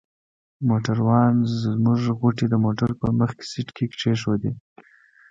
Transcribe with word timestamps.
موټروان 0.67 1.33
زموږ 1.61 2.01
غوټې 2.19 2.45
د 2.49 2.55
موټر 2.63 2.89
په 3.01 3.07
مخکني 3.19 3.45
سیټ 3.51 3.67
کې 3.75 3.85
کښېښودې. 3.93 4.51